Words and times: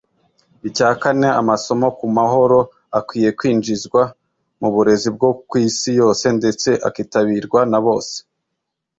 Icya 0.67 0.89
kane 1.01 1.29
amasomo 1.41 1.87
ku 1.97 2.05
mahoro 2.17 2.59
akwiye 2.99 3.29
kwinjizwa 3.37 4.01
mu 4.59 4.69
burezi 4.73 5.09
bwo 5.15 5.29
ku 5.49 5.55
isi 5.67 5.89
yose 5.99 6.25
ndetse 6.37 6.69
akitabirwa 6.87 7.59
na 7.71 7.79
bose 7.85 8.15